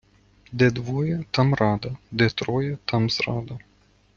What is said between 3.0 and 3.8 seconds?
зрада.